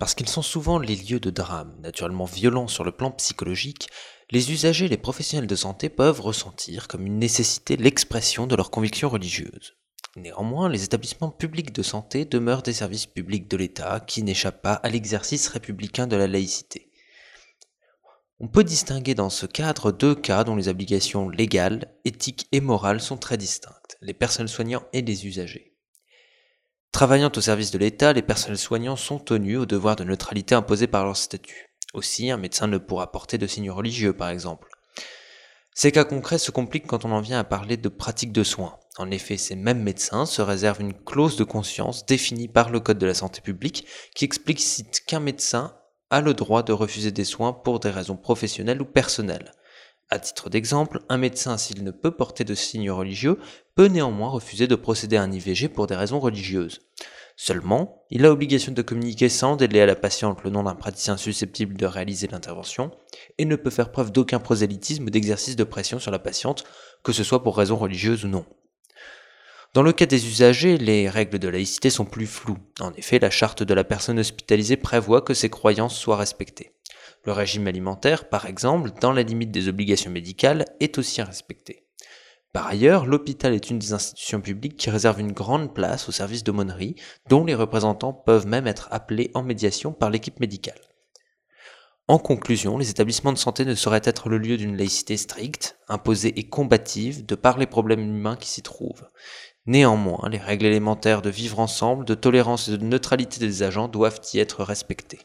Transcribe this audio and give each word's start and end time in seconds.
Parce 0.00 0.14
qu'ils 0.14 0.30
sont 0.30 0.40
souvent 0.40 0.78
les 0.78 0.96
lieux 0.96 1.20
de 1.20 1.28
drame, 1.28 1.76
naturellement 1.82 2.24
violents 2.24 2.68
sur 2.68 2.84
le 2.84 2.90
plan 2.90 3.10
psychologique, 3.10 3.90
les 4.30 4.50
usagers 4.50 4.86
et 4.86 4.88
les 4.88 4.96
professionnels 4.96 5.46
de 5.46 5.54
santé 5.54 5.90
peuvent 5.90 6.22
ressentir 6.22 6.88
comme 6.88 7.04
une 7.04 7.18
nécessité 7.18 7.76
l'expression 7.76 8.46
de 8.46 8.56
leurs 8.56 8.70
convictions 8.70 9.10
religieuses. 9.10 9.76
Néanmoins, 10.16 10.70
les 10.70 10.84
établissements 10.84 11.30
publics 11.30 11.72
de 11.72 11.82
santé 11.82 12.24
demeurent 12.24 12.62
des 12.62 12.72
services 12.72 13.04
publics 13.04 13.46
de 13.46 13.58
l'État 13.58 14.00
qui 14.00 14.22
n'échappent 14.22 14.62
pas 14.62 14.72
à 14.72 14.88
l'exercice 14.88 15.48
républicain 15.48 16.06
de 16.06 16.16
la 16.16 16.26
laïcité. 16.26 16.90
On 18.38 18.48
peut 18.48 18.64
distinguer 18.64 19.14
dans 19.14 19.28
ce 19.28 19.44
cadre 19.44 19.92
deux 19.92 20.14
cas 20.14 20.44
dont 20.44 20.56
les 20.56 20.68
obligations 20.68 21.28
légales, 21.28 21.94
éthiques 22.06 22.48
et 22.52 22.62
morales 22.62 23.02
sont 23.02 23.18
très 23.18 23.36
distinctes, 23.36 23.98
les 24.00 24.14
personnels 24.14 24.48
soignants 24.48 24.86
et 24.94 25.02
les 25.02 25.26
usagers. 25.26 25.76
Travaillant 27.00 27.32
au 27.34 27.40
service 27.40 27.70
de 27.70 27.78
l'État, 27.78 28.12
les 28.12 28.20
personnels 28.20 28.58
soignants 28.58 28.94
sont 28.94 29.18
tenus 29.18 29.56
au 29.56 29.64
devoir 29.64 29.96
de 29.96 30.04
neutralité 30.04 30.54
imposé 30.54 30.86
par 30.86 31.06
leur 31.06 31.16
statut. 31.16 31.70
Aussi, 31.94 32.30
un 32.30 32.36
médecin 32.36 32.66
ne 32.66 32.76
pourra 32.76 33.10
porter 33.10 33.38
de 33.38 33.46
signes 33.46 33.70
religieux, 33.70 34.12
par 34.12 34.28
exemple. 34.28 34.68
Ces 35.72 35.92
cas 35.92 36.04
concrets 36.04 36.36
se 36.36 36.50
compliquent 36.50 36.86
quand 36.86 37.06
on 37.06 37.12
en 37.12 37.22
vient 37.22 37.38
à 37.38 37.44
parler 37.44 37.78
de 37.78 37.88
pratique 37.88 38.32
de 38.32 38.44
soins. 38.44 38.76
En 38.98 39.10
effet, 39.10 39.38
ces 39.38 39.56
mêmes 39.56 39.82
médecins 39.82 40.26
se 40.26 40.42
réservent 40.42 40.82
une 40.82 40.92
clause 40.92 41.36
de 41.36 41.44
conscience 41.44 42.04
définie 42.04 42.48
par 42.48 42.68
le 42.68 42.80
Code 42.80 42.98
de 42.98 43.06
la 43.06 43.14
santé 43.14 43.40
publique 43.40 43.86
qui 44.14 44.26
explicite 44.26 45.00
qu'un 45.06 45.20
médecin 45.20 45.74
a 46.10 46.20
le 46.20 46.34
droit 46.34 46.62
de 46.62 46.74
refuser 46.74 47.12
des 47.12 47.24
soins 47.24 47.54
pour 47.54 47.80
des 47.80 47.88
raisons 47.88 48.18
professionnelles 48.18 48.82
ou 48.82 48.84
personnelles. 48.84 49.52
À 50.12 50.18
titre 50.18 50.50
d'exemple, 50.50 51.00
un 51.08 51.18
médecin, 51.18 51.56
s'il 51.56 51.84
ne 51.84 51.92
peut 51.92 52.10
porter 52.10 52.42
de 52.42 52.56
signes 52.56 52.90
religieux, 52.90 53.38
peut 53.76 53.86
néanmoins 53.86 54.28
refuser 54.28 54.66
de 54.66 54.74
procéder 54.74 55.16
à 55.16 55.22
un 55.22 55.30
IVG 55.30 55.68
pour 55.68 55.86
des 55.86 55.94
raisons 55.94 56.18
religieuses. 56.18 56.80
Seulement, 57.42 58.04
il 58.10 58.26
a 58.26 58.32
obligation 58.32 58.70
de 58.70 58.82
communiquer 58.82 59.30
sans 59.30 59.56
délai 59.56 59.80
à 59.80 59.86
la 59.86 59.96
patiente 59.96 60.44
le 60.44 60.50
nom 60.50 60.64
d'un 60.64 60.74
praticien 60.74 61.16
susceptible 61.16 61.74
de 61.74 61.86
réaliser 61.86 62.26
l'intervention 62.26 62.90
et 63.38 63.46
ne 63.46 63.56
peut 63.56 63.70
faire 63.70 63.92
preuve 63.92 64.12
d'aucun 64.12 64.38
prosélytisme 64.38 65.04
ou 65.04 65.10
d'exercice 65.10 65.56
de 65.56 65.64
pression 65.64 65.98
sur 65.98 66.10
la 66.10 66.18
patiente, 66.18 66.64
que 67.02 67.12
ce 67.12 67.24
soit 67.24 67.42
pour 67.42 67.56
raison 67.56 67.78
religieuse 67.78 68.26
ou 68.26 68.28
non. 68.28 68.44
Dans 69.72 69.82
le 69.82 69.92
cas 69.92 70.04
des 70.04 70.26
usagers, 70.26 70.76
les 70.76 71.08
règles 71.08 71.38
de 71.38 71.48
laïcité 71.48 71.88
sont 71.88 72.04
plus 72.04 72.26
floues. 72.26 72.58
En 72.78 72.92
effet, 72.92 73.18
la 73.18 73.30
charte 73.30 73.62
de 73.62 73.72
la 73.72 73.84
personne 73.84 74.18
hospitalisée 74.18 74.76
prévoit 74.76 75.22
que 75.22 75.32
ses 75.32 75.48
croyances 75.48 75.96
soient 75.96 76.18
respectées. 76.18 76.74
Le 77.24 77.32
régime 77.32 77.68
alimentaire, 77.68 78.28
par 78.28 78.44
exemple, 78.44 78.90
dans 79.00 79.12
la 79.12 79.22
limite 79.22 79.50
des 79.50 79.68
obligations 79.68 80.10
médicales, 80.10 80.66
est 80.78 80.98
aussi 80.98 81.22
respecté. 81.22 81.86
Par 82.52 82.66
ailleurs, 82.66 83.06
l'hôpital 83.06 83.54
est 83.54 83.70
une 83.70 83.78
des 83.78 83.92
institutions 83.92 84.40
publiques 84.40 84.76
qui 84.76 84.90
réserve 84.90 85.20
une 85.20 85.32
grande 85.32 85.72
place 85.72 86.08
au 86.08 86.12
service 86.12 86.42
d'aumônerie, 86.42 86.96
dont 87.28 87.44
les 87.44 87.54
représentants 87.54 88.12
peuvent 88.12 88.46
même 88.46 88.66
être 88.66 88.88
appelés 88.90 89.30
en 89.34 89.44
médiation 89.44 89.92
par 89.92 90.10
l'équipe 90.10 90.40
médicale. 90.40 90.80
En 92.08 92.18
conclusion, 92.18 92.76
les 92.76 92.90
établissements 92.90 93.32
de 93.32 93.38
santé 93.38 93.64
ne 93.64 93.76
sauraient 93.76 94.00
être 94.02 94.28
le 94.28 94.38
lieu 94.38 94.56
d'une 94.56 94.76
laïcité 94.76 95.16
stricte, 95.16 95.78
imposée 95.88 96.36
et 96.40 96.48
combative 96.48 97.24
de 97.24 97.36
par 97.36 97.56
les 97.56 97.68
problèmes 97.68 98.00
humains 98.00 98.34
qui 98.34 98.48
s'y 98.48 98.62
trouvent. 98.62 99.08
Néanmoins, 99.66 100.28
les 100.28 100.38
règles 100.38 100.66
élémentaires 100.66 101.22
de 101.22 101.30
vivre 101.30 101.60
ensemble, 101.60 102.04
de 102.04 102.14
tolérance 102.16 102.66
et 102.66 102.78
de 102.78 102.84
neutralité 102.84 103.38
des 103.38 103.62
agents 103.62 103.86
doivent 103.86 104.20
y 104.34 104.40
être 104.40 104.64
respectées. 104.64 105.20